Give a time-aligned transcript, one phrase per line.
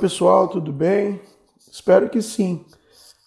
[0.00, 1.20] pessoal, tudo bem?
[1.70, 2.64] Espero que sim.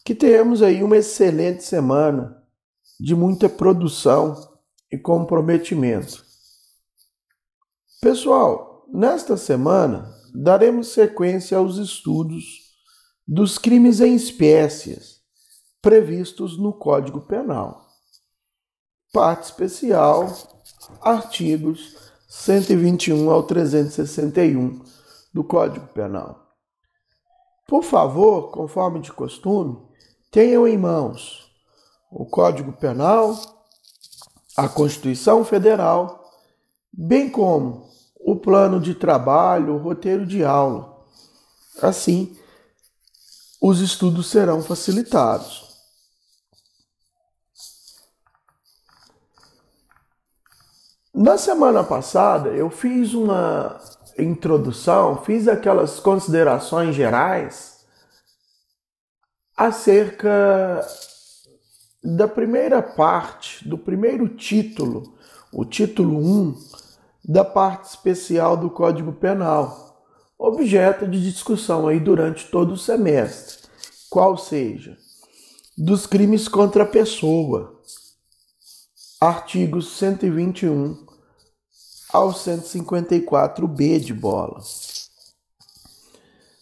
[0.03, 2.43] Que tenhamos aí uma excelente semana
[2.99, 4.35] de muita produção
[4.91, 6.25] e comprometimento.
[8.01, 12.73] Pessoal, nesta semana daremos sequência aos estudos
[13.25, 15.21] dos crimes em espécies
[15.81, 17.87] previstos no Código Penal.
[19.13, 20.27] Parte especial,
[21.01, 21.95] artigos
[22.27, 24.81] 121 ao 361
[25.31, 26.42] do Código Penal.
[27.65, 29.77] Por favor, conforme de costume,
[30.31, 31.51] tenham em mãos
[32.11, 33.35] o Código Penal,
[34.55, 36.31] a Constituição Federal,
[36.91, 40.93] bem como o plano de trabalho, o roteiro de aula.
[41.81, 42.37] Assim,
[43.61, 45.63] os estudos serão facilitados.
[51.13, 53.79] Na semana passada, eu fiz uma
[54.17, 57.85] introdução, fiz aquelas considerações gerais
[59.55, 60.85] acerca
[62.03, 65.17] da primeira parte, do primeiro título,
[65.51, 66.55] o título 1
[67.23, 70.03] da parte especial do Código Penal,
[70.37, 73.69] objeto de discussão aí durante todo o semestre,
[74.09, 74.97] qual seja,
[75.77, 77.79] dos crimes contra a pessoa,
[79.21, 81.12] artigos 121
[82.13, 84.61] ao 154B de bola.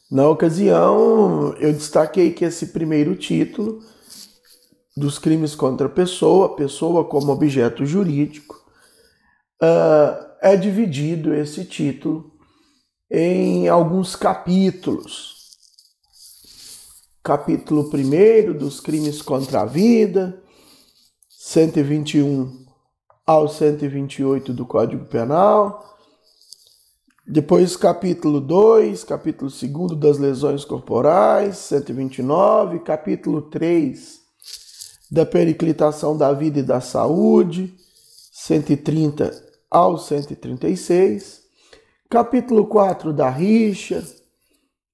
[0.09, 3.83] Na ocasião, eu destaquei que esse primeiro título
[4.95, 8.55] dos crimes contra a pessoa, pessoa como objeto jurídico,
[9.61, 12.31] uh, é dividido esse título
[13.09, 15.35] em alguns capítulos.
[17.21, 20.41] Capítulo 1 dos crimes contra a vida,
[21.29, 22.70] 121
[23.25, 25.97] ao 128 do Código Penal.
[27.25, 34.19] Depois, capítulo 2, capítulo 2 das lesões corporais, 129, capítulo 3
[35.11, 37.75] da periclitação da vida e da saúde,
[38.31, 39.31] 130
[39.69, 41.41] ao 136,
[42.09, 44.03] capítulo 4 da rixa,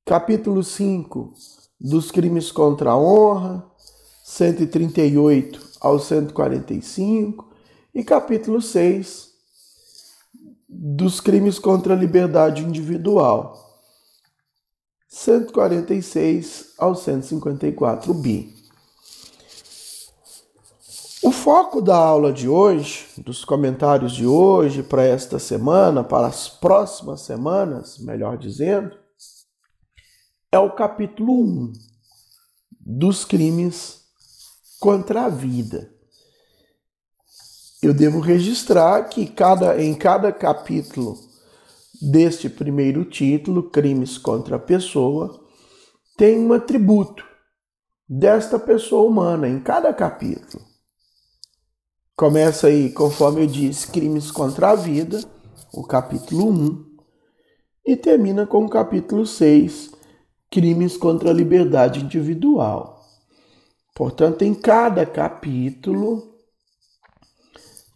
[0.05, 1.33] capítulo 5
[1.79, 3.65] dos crimes contra a honra,
[4.23, 7.46] 138 ao 145,
[7.97, 9.31] e capítulo 6
[10.69, 13.81] dos crimes contra a liberdade individual,
[15.09, 18.55] 146 ao 154 bi.
[21.23, 26.47] O foco da aula de hoje, dos comentários de hoje para esta semana, para as
[26.47, 28.95] próximas semanas, melhor dizendo,
[30.51, 31.73] é o capítulo 1
[32.79, 34.03] dos crimes
[34.79, 35.96] contra a vida
[37.87, 41.17] eu devo registrar que cada, em cada capítulo
[42.01, 45.39] deste primeiro título, Crimes contra a Pessoa,
[46.17, 47.23] tem um atributo
[48.07, 50.61] desta pessoa humana em cada capítulo.
[52.13, 55.23] Começa aí, conforme eu disse, Crimes contra a Vida,
[55.73, 56.85] o capítulo 1,
[57.85, 59.91] e termina com o capítulo 6,
[60.49, 63.01] Crimes contra a Liberdade Individual.
[63.95, 66.36] Portanto, em cada capítulo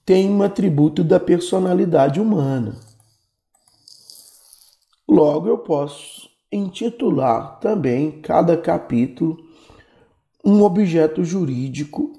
[0.06, 2.76] tem um atributo da personalidade humana.
[5.08, 9.38] Logo, eu posso intitular também cada capítulo
[10.44, 12.14] um objeto jurídico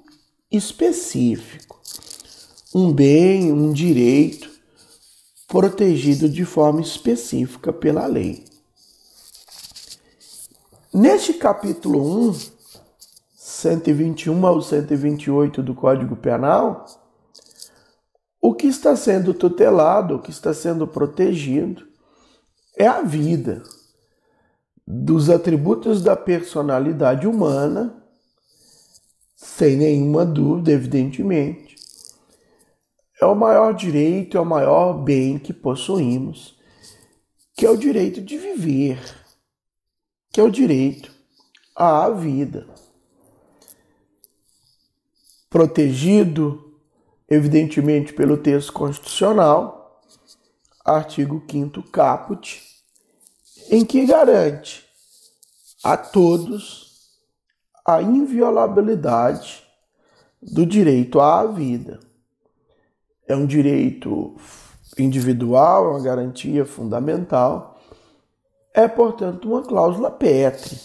[0.50, 1.80] específico,
[2.74, 4.50] um bem, um direito
[5.48, 8.44] protegido de forma específica pela lei.
[10.94, 12.36] Neste capítulo 1,
[13.34, 16.86] 121 ao 128 do Código Penal,
[18.44, 21.86] o que está sendo tutelado, o que está sendo protegido
[22.76, 23.62] é a vida
[24.84, 28.02] dos atributos da personalidade humana,
[29.36, 31.76] sem nenhuma dúvida, evidentemente.
[33.20, 36.58] É o maior direito, é o maior bem que possuímos,
[37.54, 38.98] que é o direito de viver,
[40.32, 41.12] que é o direito
[41.76, 42.66] à vida.
[45.48, 46.61] Protegido
[47.32, 50.02] evidentemente pelo texto constitucional,
[50.84, 52.62] artigo 5 caput,
[53.70, 54.86] em que garante
[55.82, 57.10] a todos
[57.86, 59.66] a inviolabilidade
[60.42, 62.00] do direito à vida.
[63.26, 64.36] É um direito
[64.98, 67.80] individual, é uma garantia fundamental,
[68.74, 70.78] é, portanto, uma cláusula pétrea.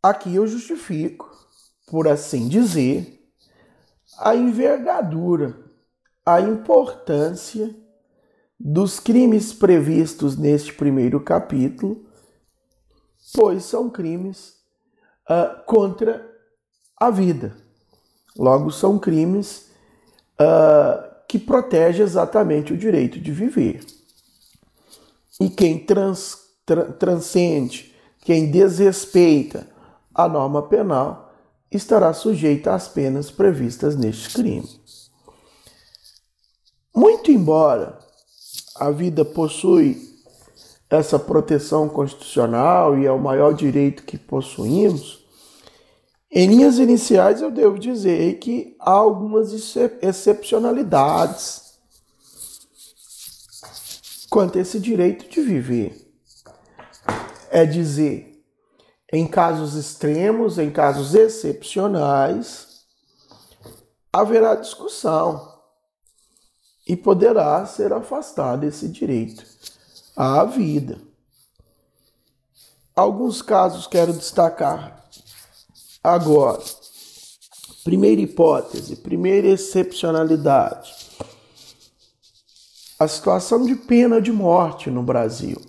[0.00, 1.37] Aqui eu justifico
[1.90, 3.18] por assim dizer,
[4.18, 5.58] a envergadura,
[6.24, 7.74] a importância
[8.58, 12.06] dos crimes previstos neste primeiro capítulo,
[13.34, 14.56] pois são crimes
[15.28, 16.28] uh, contra
[16.96, 17.56] a vida.
[18.36, 19.70] Logo, são crimes
[20.40, 23.84] uh, que protegem exatamente o direito de viver.
[25.40, 26.36] E quem trans,
[26.66, 29.68] tra, transcende, quem desrespeita
[30.12, 31.27] a norma penal,
[31.70, 34.68] estará sujeito às penas previstas neste crime.
[36.94, 37.98] Muito embora
[38.76, 40.08] a vida possui
[40.90, 45.24] essa proteção constitucional e é o maior direito que possuímos,
[46.30, 49.52] em linhas iniciais eu devo dizer que há algumas
[50.02, 51.68] excepcionalidades
[54.28, 56.06] quanto a esse direito de viver.
[57.50, 58.37] É dizer,
[59.12, 62.84] em casos extremos, em casos excepcionais,
[64.12, 65.56] haverá discussão
[66.86, 69.44] e poderá ser afastado esse direito
[70.16, 71.00] à vida.
[72.94, 75.08] Alguns casos quero destacar
[76.02, 76.62] agora.
[77.84, 80.92] Primeira hipótese, primeira excepcionalidade.
[82.98, 85.60] A situação de pena de morte no Brasil.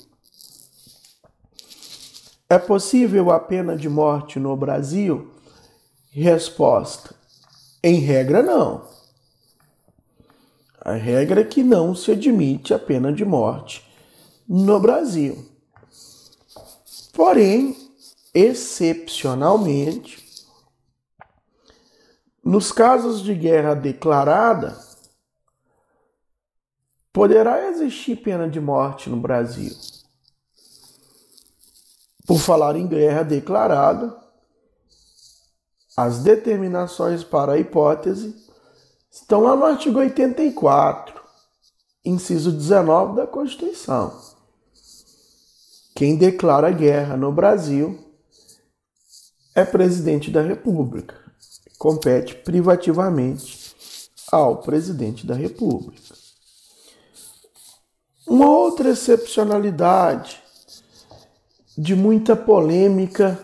[2.49, 5.31] É possível a pena de morte no Brasil?
[6.09, 7.13] Resposta:
[7.83, 8.87] em regra, não.
[10.81, 13.87] A regra é que não se admite a pena de morte
[14.47, 15.45] no Brasil.
[17.13, 17.77] Porém,
[18.33, 20.25] excepcionalmente,
[22.43, 24.75] nos casos de guerra declarada,
[27.13, 29.98] poderá existir pena de morte no Brasil.
[32.29, 34.15] Por falar em guerra declarada,
[35.97, 38.35] as determinações para a hipótese
[39.09, 41.19] estão lá no artigo 84,
[42.05, 44.15] inciso 19 da Constituição.
[45.95, 47.99] Quem declara guerra no Brasil
[49.55, 51.15] é presidente da República.
[51.79, 53.75] Compete privativamente
[54.31, 56.13] ao presidente da República.
[58.27, 60.47] Uma outra excepcionalidade
[61.79, 63.39] de muita polêmica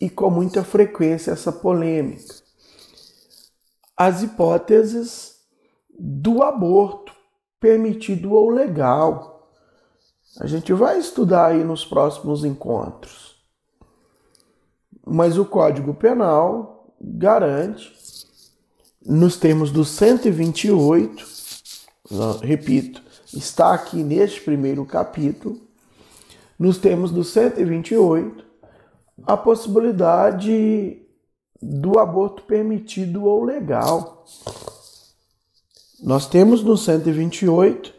[0.00, 2.48] e com muita frequência essa polêmica
[3.98, 5.34] as hipóteses
[5.98, 7.12] do aborto
[7.58, 9.50] permitido ou legal.
[10.38, 13.36] A gente vai estudar aí nos próximos encontros.
[15.04, 17.92] Mas o Código Penal garante,
[19.04, 21.26] nos termos do 128,
[22.40, 23.02] repito,
[23.34, 25.60] está aqui neste primeiro capítulo,
[26.58, 28.44] nos termos do 128,
[29.24, 31.02] a possibilidade
[31.60, 34.24] do aborto permitido ou legal.
[36.02, 37.94] Nós temos no 128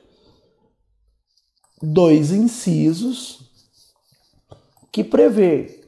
[1.81, 3.51] dois incisos
[4.91, 5.83] que prevê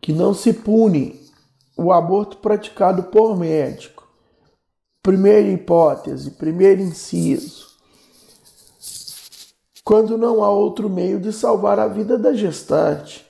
[0.00, 1.20] que não se pune
[1.76, 4.08] o aborto praticado por médico.
[5.02, 7.67] Primeira hipótese, primeiro inciso.
[9.88, 13.26] Quando não há outro meio de salvar a vida da gestante,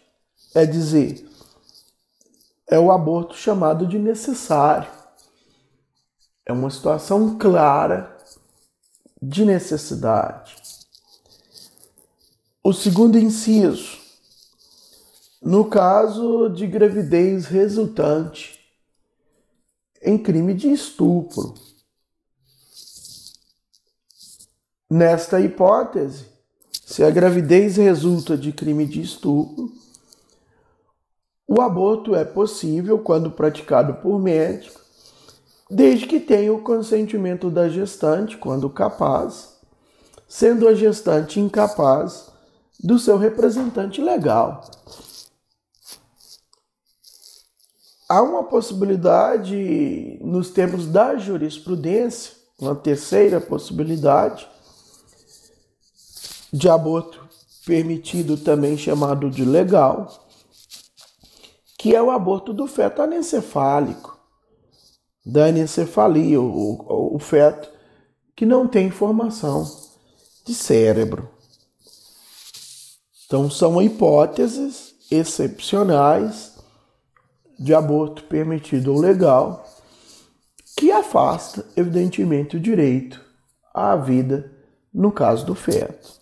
[0.53, 1.25] é dizer,
[2.67, 4.91] é o aborto chamado de necessário.
[6.45, 8.19] É uma situação clara
[9.23, 10.57] de necessidade.
[12.61, 13.97] O segundo inciso,
[15.41, 18.59] no caso de gravidez resultante
[20.03, 21.55] em crime de estupro.
[24.91, 26.38] Nesta hipótese,
[26.89, 29.71] se a gravidez resulta de crime de estupro,
[31.47, 34.81] o aborto é possível quando praticado por médico,
[35.71, 39.59] desde que tenha o consentimento da gestante, quando capaz,
[40.27, 42.31] sendo a gestante incapaz
[42.83, 44.63] do seu representante legal.
[48.09, 54.49] Há uma possibilidade, nos termos da jurisprudência, uma terceira possibilidade
[56.53, 57.29] de aborto
[57.67, 60.27] permitido, também chamado de legal,
[61.79, 64.19] que é o aborto do feto anencefálico,
[65.25, 67.71] da anencefalia, o, o, o feto
[68.35, 69.65] que não tem formação
[70.45, 71.29] de cérebro.
[73.27, 76.57] Então, são hipóteses excepcionais
[77.59, 79.67] de aborto permitido ou legal
[80.77, 83.21] que afasta, evidentemente, o direito
[83.75, 84.53] à vida
[84.95, 86.18] no caso do feto.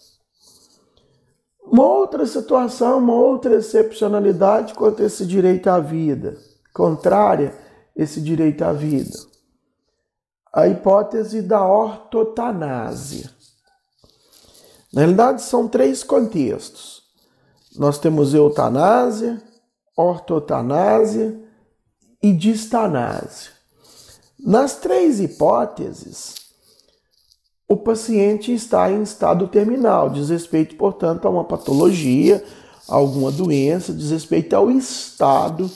[1.76, 6.38] Uma outra situação, uma outra excepcionalidade quanto a esse direito à vida,
[6.72, 7.54] contrária
[7.94, 9.14] a esse direito à vida.
[10.50, 13.30] A hipótese da ortotanásia.
[14.90, 17.02] Na realidade, são três contextos.
[17.76, 19.42] Nós temos eutanásia,
[19.94, 21.38] ortotanásia
[22.22, 23.52] e distanásia.
[24.40, 26.45] Nas três hipóteses,
[27.68, 32.44] o paciente está em estado terminal, diz respeito, portanto, a uma patologia,
[32.88, 35.68] a alguma doença, diz respeito ao estado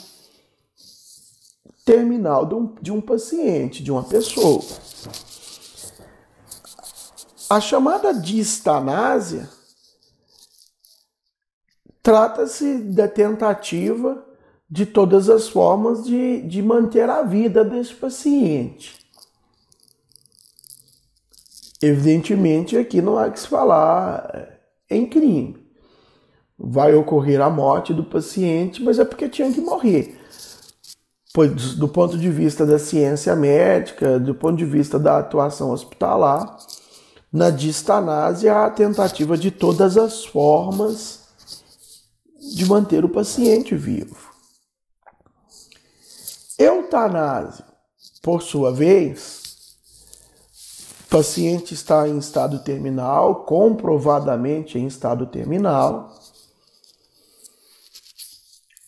[1.83, 4.61] terminal de um, de um paciente, de uma pessoa.
[7.49, 9.49] A chamada distanásia
[12.01, 14.25] trata-se da tentativa
[14.69, 19.00] de todas as formas de, de manter a vida desse paciente.
[21.81, 25.57] Evidentemente, aqui não há que se falar é, em crime.
[26.57, 30.19] Vai ocorrer a morte do paciente, mas é porque tinha que morrer.
[31.33, 36.57] Pois, do ponto de vista da ciência médica, do ponto de vista da atuação hospitalar,
[37.31, 41.21] na distanásia há a tentativa de todas as formas
[42.53, 44.29] de manter o paciente vivo.
[46.59, 47.65] Eutanásia,
[48.21, 49.40] por sua vez,
[51.11, 56.09] paciente está em estado terminal, comprovadamente em estado terminal,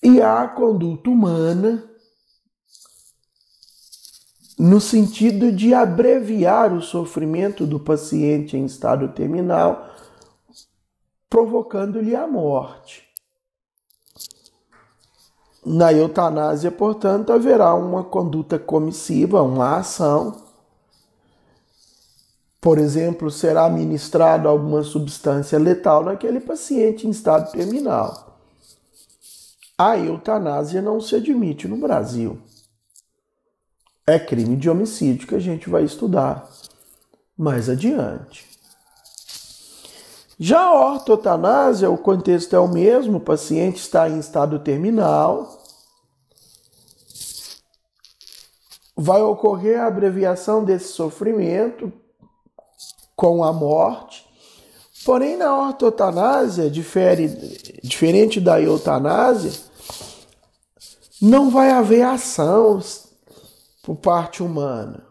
[0.01, 1.84] e há conduta humana
[4.58, 9.89] no sentido de abreviar o sofrimento do paciente em estado terminal,
[11.30, 13.03] provocando-lhe a morte.
[15.65, 20.52] Na eutanásia, portanto, haverá uma conduta comissiva, uma ação.
[22.63, 28.39] Por exemplo, será administrado alguma substância letal naquele paciente em estado terminal.
[29.77, 32.39] A eutanásia não se admite no Brasil.
[34.08, 36.50] É crime de homicídio que a gente vai estudar
[37.38, 38.48] mais adiante.
[40.39, 45.62] Já a ortotanásia, o contexto é o mesmo, o paciente está em estado terminal.
[48.96, 51.91] Vai ocorrer a abreviação desse sofrimento
[53.15, 54.25] com a morte.
[55.05, 57.27] Porém, na ortotanásia, difere,
[57.84, 59.51] diferente da eutanásia,
[61.22, 62.82] não vai haver ação
[63.84, 65.05] por parte humana.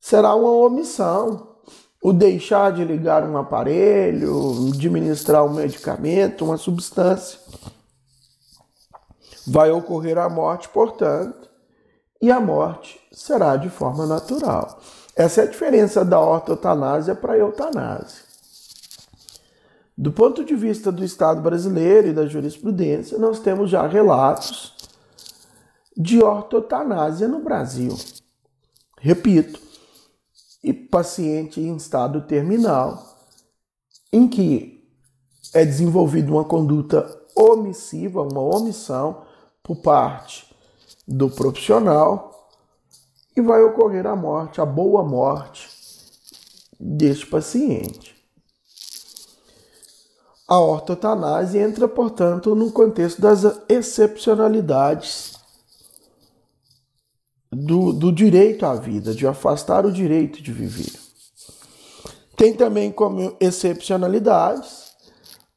[0.00, 1.56] Será uma omissão
[2.02, 7.40] o deixar de ligar um aparelho, administrar um medicamento, uma substância.
[9.44, 11.48] Vai ocorrer a morte, portanto,
[12.22, 14.80] e a morte será de forma natural.
[15.16, 18.26] Essa é a diferença da ortotanásia para a eutanásia.
[19.96, 24.74] Do ponto de vista do Estado brasileiro e da jurisprudência, nós temos já relatos
[25.96, 27.96] de ortotanásia no Brasil.
[29.00, 29.58] Repito,
[30.62, 33.16] e paciente em estado terminal,
[34.12, 34.86] em que
[35.54, 39.22] é desenvolvida uma conduta omissiva, uma omissão
[39.62, 40.54] por parte
[41.08, 42.35] do profissional
[43.36, 45.68] e vai ocorrer a morte, a boa morte
[46.80, 48.16] deste paciente.
[50.48, 55.34] A ortotanase entra, portanto, no contexto das excepcionalidades
[57.50, 60.92] do, do direito à vida, de afastar o direito de viver.
[62.36, 64.86] Tem também como excepcionalidades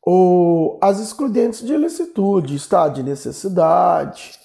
[0.01, 4.38] ou as excludentes de ilicitude, estado de necessidade,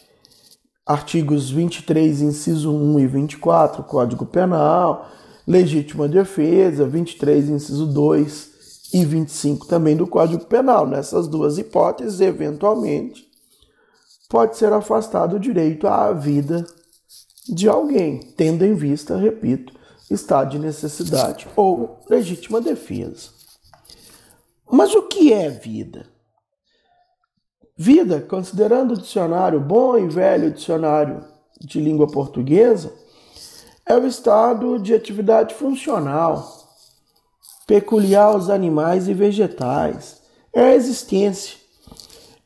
[0.87, 5.09] artigos 23, inciso 1 e 24, Código Penal,
[5.47, 10.87] legítima defesa, 23, inciso 2 e 25 também do Código Penal.
[10.87, 13.27] Nessas duas hipóteses, eventualmente,
[14.29, 16.65] pode ser afastado o direito à vida
[17.49, 19.73] de alguém, tendo em vista, repito,
[20.11, 23.31] estado de necessidade ou legítima defesa.
[24.71, 26.14] Mas o que é vida?
[27.77, 31.25] Vida, considerando o dicionário bom e velho dicionário
[31.61, 32.93] de língua portuguesa,
[33.87, 36.63] é o estado de atividade funcional
[37.67, 40.23] peculiar aos animais e vegetais.
[40.53, 41.59] É a existência.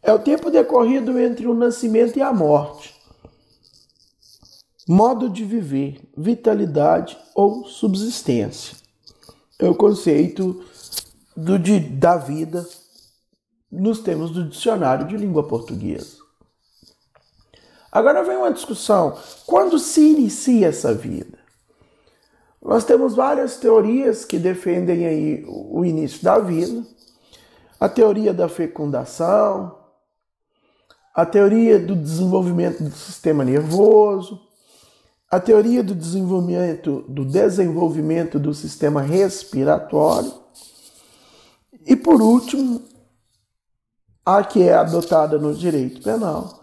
[0.02, 2.98] É o tempo decorrido entre o nascimento e a morte
[4.88, 8.74] modo de viver, vitalidade ou subsistência.
[9.58, 10.64] É o conceito
[11.36, 12.66] do, de, da vida
[13.70, 16.18] nos termos do dicionário de língua portuguesa.
[17.90, 21.38] Agora vem uma discussão: quando se inicia essa vida?
[22.62, 26.84] Nós temos várias teorias que defendem aí o início da vida.
[27.80, 29.78] A teoria da fecundação,
[31.14, 34.40] a teoria do desenvolvimento do sistema nervoso,
[35.30, 40.32] a teoria do desenvolvimento do desenvolvimento do sistema respiratório
[41.86, 42.82] E por último,
[44.28, 46.62] a que é adotada no direito penal,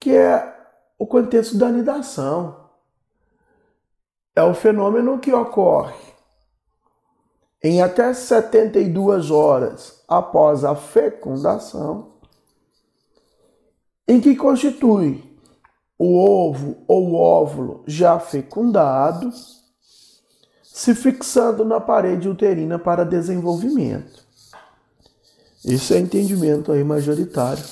[0.00, 0.56] que é
[0.98, 2.56] o contexto da anidação.
[4.34, 6.00] É o fenômeno que ocorre
[7.62, 12.14] em até 72 horas após a fecundação,
[14.08, 15.22] em que constitui
[15.98, 19.30] o ovo ou óvulo já fecundado,
[20.62, 24.19] se fixando na parede uterina para desenvolvimento.
[25.64, 27.62] Isso é entendimento aí majoritário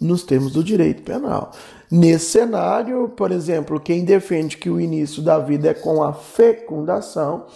[0.00, 1.52] nos termos do direito penal.
[1.90, 7.46] Nesse cenário, por exemplo, quem defende que o início da vida é com a fecundação,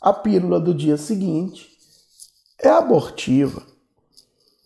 [0.00, 1.68] a pílula do dia seguinte
[2.62, 3.62] é abortiva.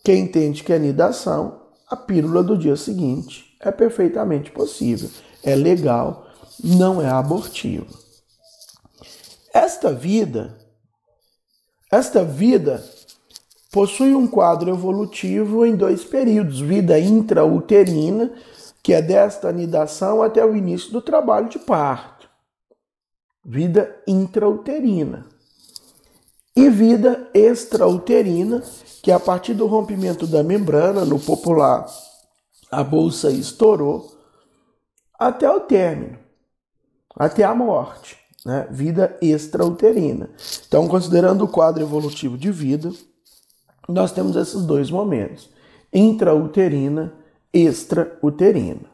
[0.03, 5.09] Quem entende que é nidação, a pílula do dia seguinte é perfeitamente possível,
[5.43, 6.27] é legal,
[6.63, 7.87] não é abortiva.
[9.53, 10.57] Esta vida,
[11.91, 12.83] esta vida
[13.73, 18.31] possui um quadro evolutivo em dois períodos: vida intrauterina,
[18.83, 22.29] que é desta anidação até o início do trabalho de parto,
[23.43, 25.25] vida intrauterina,
[26.55, 28.61] e vida extrauterina,
[29.01, 31.87] que é a partir do rompimento da membrana, no popular,
[32.69, 34.15] a bolsa estourou,
[35.17, 36.19] até o término,
[37.15, 38.67] até a morte, né?
[38.69, 40.29] vida extrauterina.
[40.67, 42.91] Então, considerando o quadro evolutivo de vida,
[43.87, 45.49] nós temos esses dois momentos:
[45.91, 47.13] intrauterina,
[47.53, 48.93] extrauterina.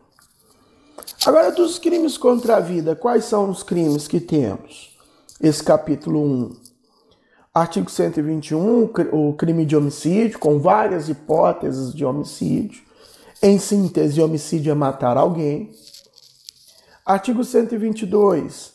[1.25, 4.97] Agora, dos crimes contra a vida, quais são os crimes que temos?
[5.41, 6.55] Esse capítulo 1.
[7.53, 12.83] Artigo 121, o crime de homicídio, com várias hipóteses de homicídio.
[13.41, 15.71] Em síntese, homicídio é matar alguém.
[17.05, 18.73] Artigo 122,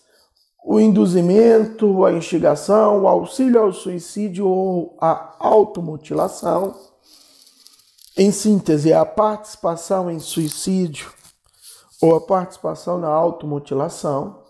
[0.66, 6.74] o induzimento, a instigação, o auxílio ao suicídio ou a automutilação.
[8.16, 11.12] Em síntese, a participação em suicídio
[12.00, 14.42] ou a participação na automutilação.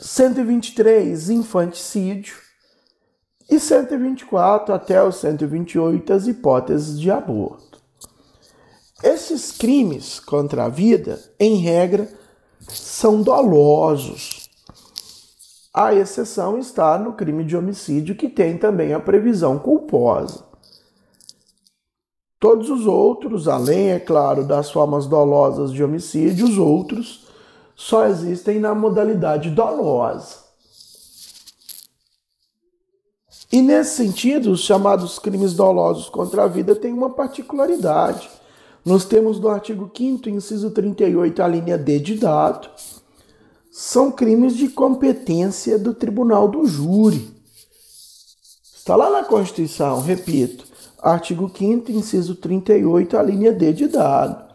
[0.00, 2.36] 123, infanticídio.
[3.50, 7.78] E 124 até o 128, as hipóteses de aborto.
[9.02, 12.21] Esses crimes contra a vida, em regra,
[12.68, 14.48] são dolosos.
[15.74, 20.44] A exceção está no crime de homicídio, que tem também a previsão culposa.
[22.38, 27.26] Todos os outros, além, é claro, das formas dolosas de homicídio, os outros
[27.74, 30.42] só existem na modalidade dolosa.
[33.50, 38.28] E nesse sentido, os chamados crimes dolosos contra a vida têm uma particularidade
[38.84, 42.68] nós temos no artigo 5 inciso 38, a linha D de dado,
[43.70, 47.30] são crimes de competência do tribunal do júri.
[48.74, 50.64] Está lá na Constituição, repito,
[51.00, 54.52] artigo 5 inciso 38, a linha D de dado.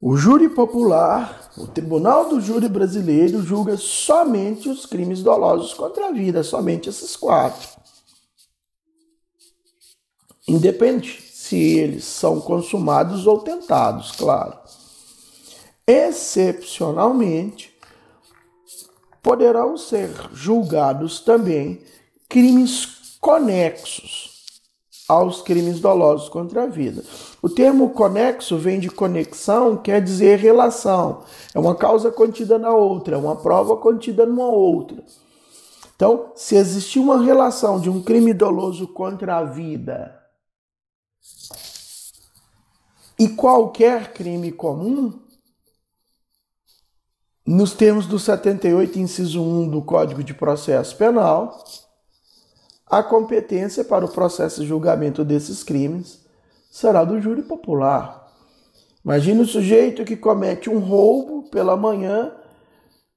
[0.00, 6.10] O júri popular, o Tribunal do Júri Brasileiro, julga somente os crimes dolosos contra a
[6.10, 7.68] vida, somente esses quatro.
[10.48, 14.56] Independente se eles são consumados ou tentados, claro.
[15.86, 17.74] Excepcionalmente,
[19.22, 21.82] poderão ser julgados também
[22.26, 24.32] crimes conexos
[25.06, 27.04] aos crimes dolosos contra a vida.
[27.42, 31.22] O termo conexo vem de conexão, quer dizer relação.
[31.54, 35.04] É uma causa contida na outra, é uma prova contida numa outra.
[35.94, 40.21] Então, se existir uma relação de um crime doloso contra a vida
[43.18, 45.12] e qualquer crime comum,
[47.46, 51.64] nos termos do 78, inciso 1 do Código de Processo Penal,
[52.84, 56.20] a competência para o processo e julgamento desses crimes
[56.70, 58.28] será do júri popular.
[59.04, 62.32] Imagine o sujeito que comete um roubo pela manhã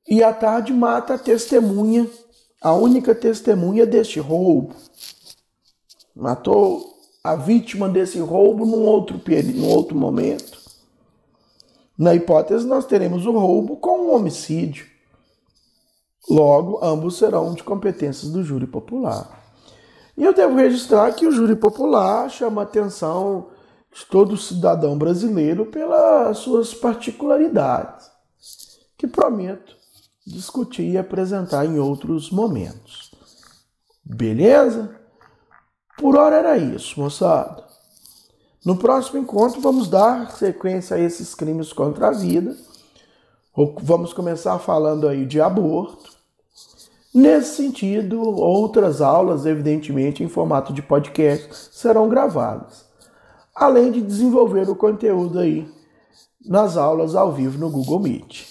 [0.07, 2.07] e à tarde mata a testemunha,
[2.61, 4.75] a única testemunha deste roubo.
[6.15, 6.94] Matou
[7.25, 9.19] a vítima desse roubo num outro,
[9.55, 10.59] num outro momento.
[11.97, 14.85] Na hipótese, nós teremos o roubo com um homicídio.
[16.29, 19.43] Logo, ambos serão de competências do júri popular.
[20.15, 23.47] E eu devo registrar que o júri popular chama a atenção
[23.91, 28.07] de todo cidadão brasileiro pelas suas particularidades,
[28.95, 29.75] que prometo
[30.27, 33.11] discutir e apresentar em outros momentos.
[34.03, 35.04] Beleza?
[35.97, 37.63] Por hora era isso, moçada.
[38.65, 42.55] No próximo encontro vamos dar sequência a esses crimes contra a vida.
[43.81, 46.13] Vamos começar falando aí de aborto.
[47.13, 52.83] Nesse sentido, outras aulas, evidentemente, em formato de podcast, serão gravadas,
[53.55, 55.65] além de desenvolver o conteúdo aí
[56.45, 58.45] nas aulas ao vivo no Google Meet.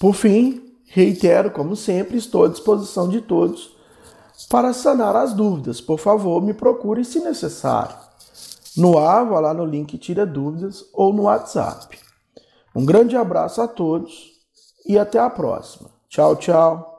[0.00, 3.77] Por fim, reitero, como sempre, estou à disposição de todos
[4.46, 5.80] para sanar as dúvidas.
[5.80, 7.96] Por favor, me procure se necessário.
[8.76, 11.98] No ar, vá lá no link Tira Dúvidas ou no WhatsApp.
[12.74, 14.32] Um grande abraço a todos
[14.86, 15.90] e até a próxima.
[16.08, 16.97] Tchau, tchau.